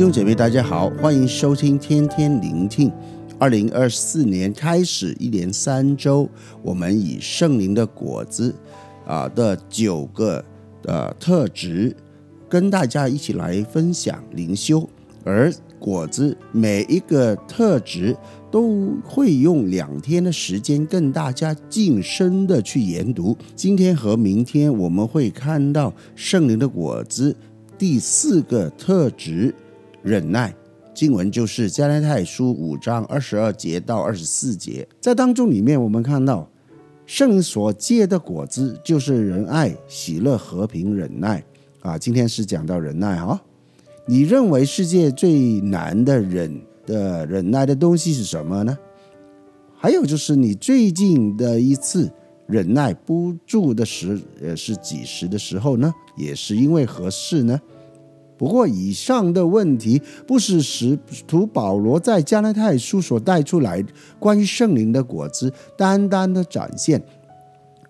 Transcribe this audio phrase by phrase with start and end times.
[0.00, 2.90] 弟兄姐妹，大家好，欢迎收听天天聆听。
[3.38, 6.26] 二零二四年开始一连三周，
[6.62, 8.54] 我们以圣灵的果子
[9.06, 10.42] 啊的九个
[10.84, 11.94] 呃特质，
[12.48, 14.88] 跟大家一起来分享灵修。
[15.22, 18.16] 而果子每一个特质
[18.50, 23.36] 都会用两天的时间跟大家近身的去研读。
[23.54, 27.36] 今天和明天我们会看到圣灵的果子
[27.76, 29.54] 第四个特质。
[30.02, 30.54] 忍耐，
[30.94, 36.48] 经文就是加拉太书五章二十二节到二十四节，在当中里面，我们看到
[37.04, 41.44] 圣所结的果子就是仁爱、喜乐、和平、忍耐
[41.80, 41.98] 啊。
[41.98, 43.38] 今天是讲到忍耐哈、
[44.06, 48.78] 你认为世界最难的忍的忍耐的东西是什么呢？
[49.76, 52.10] 还有就是你最近的一次
[52.46, 55.92] 忍耐不住的时，呃，是几时的时候呢？
[56.16, 57.60] 也是因为何事呢？
[58.40, 63.84] 不过，以上的问题不是使徒保罗在加拉太书所带出来
[64.18, 67.02] 关于圣灵的果子单单的展现，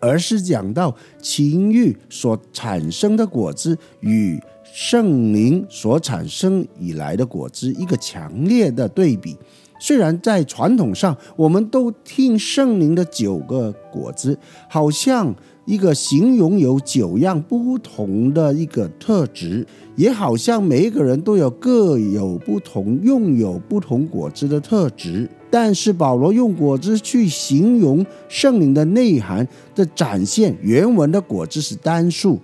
[0.00, 9.36] 而是讲到情欲所产生的果子与圣灵所产生以来的果子一个强烈的对比。
[9.80, 25.28] 虽然在传统上，我们都听圣灵的九个果子，好像一个形容有九样不同的一个特质，也好像每一个人都有各有不同、拥有不同果子的特质。
[25.50, 32.38] 但是保罗用果子去形容圣灵的内涵的展现，原文的果子是单数，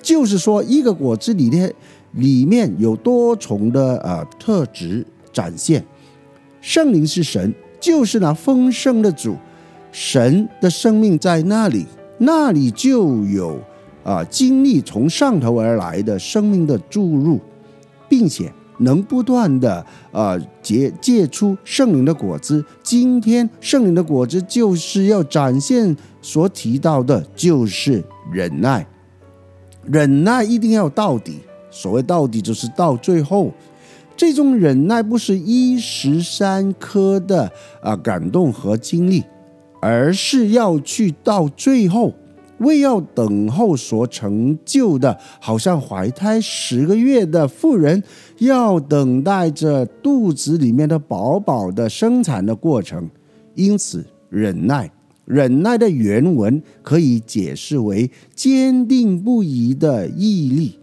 [0.00, 1.74] 就是说一个果子里面
[2.12, 5.84] 里面有多重的呃特质展现。
[6.66, 9.36] 圣灵是神，就是那丰盛的主，
[9.92, 11.86] 神的生命在那里，
[12.18, 13.56] 那里就有
[14.02, 17.38] 啊经历从上头而来的生命的注入，
[18.08, 22.64] 并且能不断的啊结结出圣灵的果子。
[22.82, 28.84] 今天圣灵的果子就是要展现所提到的，就是忍耐，
[29.84, 31.38] 忍耐一定要到底。
[31.70, 33.52] 所谓到底，就是到最后。
[34.16, 39.22] 这种忍耐不是一时三刻的啊感动和经历，
[39.82, 42.14] 而是要去到最后，
[42.58, 48.02] 为要等候所成就的，好像怀胎十个月的妇人
[48.38, 53.10] 要等待着肚子里面的宝宝的生产的过程。
[53.54, 54.90] 因此，忍耐，
[55.26, 60.78] 忍耐的原文可以解释为坚定不移的毅力。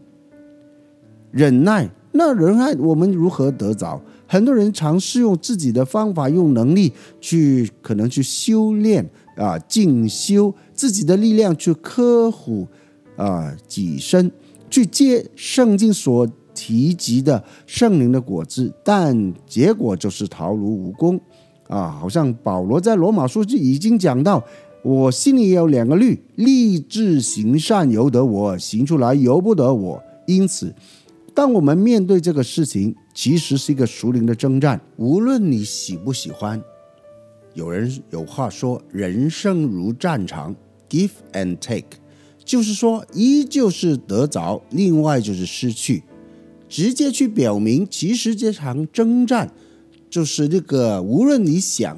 [1.31, 1.89] 忍耐。
[2.13, 4.01] 那仁爱我们如何得着？
[4.27, 12.67] 很多人尝试用自己的方法，用能力去可能去修炼啊，进修自己的力量去刻苦
[13.15, 14.31] 啊，己身
[14.69, 21.19] 去接圣经所提及的圣灵的果子，但结果就是徒劳无功
[21.67, 21.89] 啊！
[21.89, 24.43] 好像保罗在罗马书就已经讲到，
[24.83, 30.73] 我心里也有两个律，立志行善由得我，行出来由不得我，因此。
[31.35, 34.79] 当我们面对这个事情，其实是一个熟龄的征战。
[34.97, 36.61] 无论你喜不喜欢，
[37.55, 40.55] 有人有话说：“人生如战场
[40.87, 41.83] ，give and take”，
[42.45, 46.03] 就是说，一就是得着，另外就是失去。
[46.69, 49.51] 直接去表明，其实这场征战
[50.09, 51.97] 就是那个，无论你想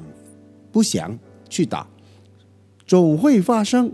[0.72, 1.86] 不想去打，
[2.86, 3.92] 总会发生。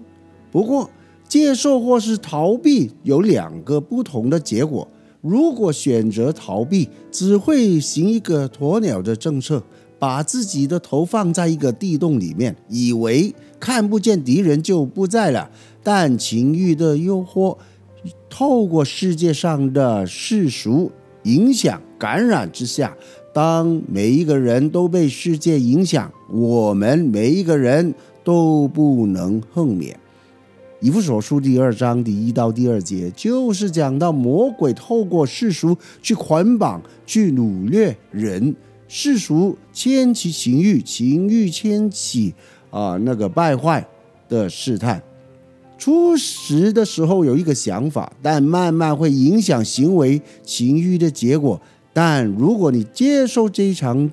[0.53, 0.91] 不过，
[1.29, 4.87] 接受或是逃避有两个不同的结果。
[5.23, 9.63] 如果选择逃避，只会行一个鸵鸟的政策，
[9.97, 15.49] 把自己的头放在一个地洞里面，以为看不见敌人就不在了。
[15.81, 17.57] 但情欲的诱惑，
[18.29, 20.91] 透过世界上的世俗
[21.23, 22.97] 影响感染之下，
[23.33, 27.95] 当每一个人都被世界影响，我们每一个人
[28.25, 29.97] 都不能幸免。
[30.83, 38.57] 以弗所书第二章第一到第二节，就是讲到魔鬼透过世俗去捆绑、去掳掠人，
[38.89, 42.35] 世俗牵起情欲，情欲牵起
[42.71, 43.87] 啊那个败坏
[44.29, 45.01] 的试探。
[45.79, 51.61] 初时的时候有一个想法，但慢慢会影响行为、情欲的结果。
[51.93, 54.11] 但如果你接受这一场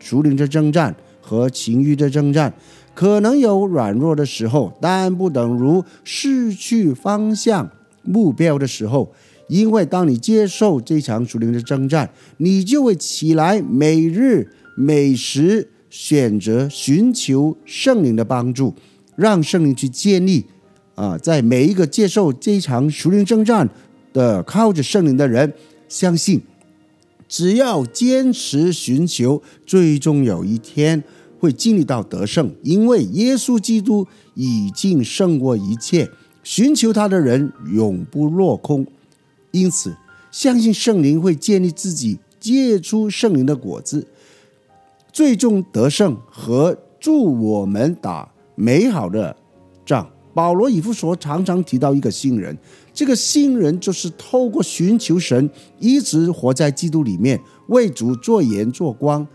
[0.00, 2.52] 属灵的征战和情欲的征战，
[2.98, 7.70] 可能有软弱的时候，但不等如失去方向、
[8.02, 9.12] 目标的时候。
[9.46, 18.74] 因为当你接受这场属灵的征战，你就会起来，每日每时选择寻求圣灵的帮助，
[19.14, 20.46] 让圣灵去建立
[20.96, 23.70] 啊，在每一个接受这场属灵征战
[24.12, 25.54] 的靠着圣灵的人，
[25.88, 26.42] 相信
[27.28, 31.04] 只要坚持寻求，最终有一天
[31.38, 36.10] 会经历到得胜，因为耶稣基督已经胜过一切，
[36.42, 38.86] 寻求他的人永不落空。
[39.50, 39.96] 因此，
[40.30, 44.06] 相信圣灵会建立自己，结出圣灵的果子，
[45.12, 49.36] 最终得胜和助我们打美好的
[49.86, 50.10] 仗。
[50.34, 52.56] 保罗以弗所常常提到一个新人，
[52.94, 55.50] 这个新人就是透过寻求神，
[55.80, 59.26] 一直活在基督里面，为主做盐做光，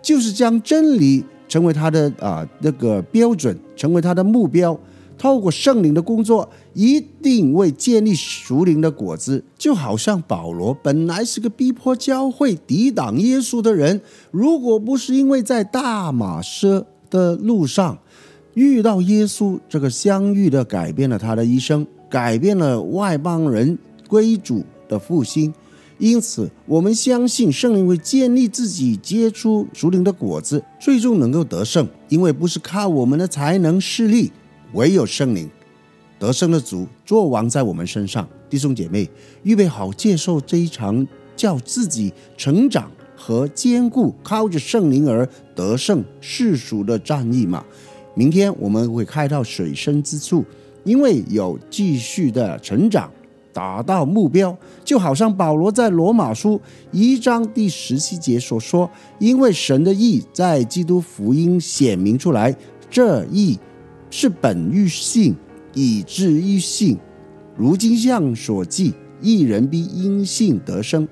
[0.00, 4.78] 就是将真理成为他的啊那个标准，成为他的目标。
[5.18, 9.44] 透过圣灵的工作，一定会建立属灵的果子。
[9.58, 14.00] 就好像保罗本来是个逼迫教会、抵挡耶稣的人，
[14.30, 17.98] 如果不是因为在大马色的路上，
[18.54, 23.78] 遇到耶稣，这个相遇的改变了他的一生，改变了外邦人
[24.08, 25.52] 归主的复兴。
[26.02, 31.88] 因此，我们相信圣灵会建立自己，结出属灵的果子，最终能够得胜。
[32.08, 34.32] 因为不是靠我们的才能势力，
[34.72, 35.48] 唯有圣灵
[36.18, 38.28] 得胜的主作王在我们身上。
[38.50, 39.08] 弟兄姐妹，
[39.44, 41.06] 预备好接受这一场
[41.36, 47.64] 叫自己成长和坚固，靠着圣灵而得胜世俗的战役吗？
[48.16, 50.44] 明天我们会开到水深之处，
[50.82, 53.08] 因为有继续的成长，
[53.52, 56.60] 达到目标，就好像保罗在罗马书
[56.90, 58.90] 一章第十七节所说
[59.20, 62.54] ：“因为神的意在基督福音显明出来，
[62.90, 63.58] 这义
[64.10, 65.34] 是本于信，
[65.74, 66.98] 以致于信。
[67.56, 71.06] 如经上所记，一人必因信得生。”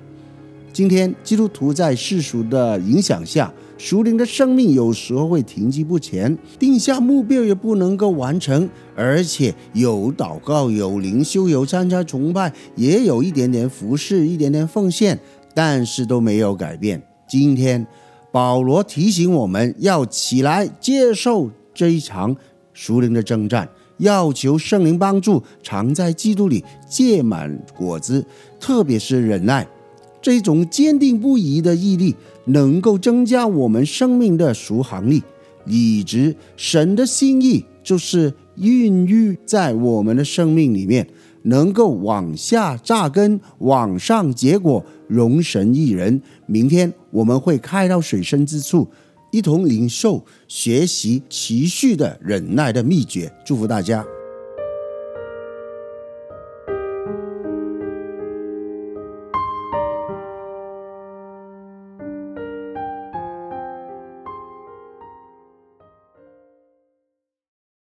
[0.73, 3.53] 今天基督徒在世俗的影响下。
[3.81, 15.19] 属灵的生命有时候会停滞不前，定下目标也不能够完成，而且有祷告、有灵修、有参加崇拜，也有一点点服侍、一点点奉献，
[15.55, 17.01] 但是都没有改变。
[17.27, 17.87] 今天
[18.31, 22.35] 保罗提醒我们要起来接受这一场
[22.73, 23.67] 属灵的征战，
[23.97, 28.23] 要求圣灵帮助，常在基督里结满果子，
[28.59, 29.67] 特别是忍耐。
[30.21, 32.15] 这种坚定不移的毅力，
[32.45, 35.23] 能够增加我们生命的续航力。
[35.65, 41.07] 以及神的心意就是孕育在我们的生命里面，
[41.43, 46.19] 能够往下扎根，往上结果，容神益人。
[46.47, 48.87] 明天我们会开到水深之处，
[49.31, 53.31] 一同领受学习持续的忍耐的秘诀。
[53.45, 54.03] 祝福大家。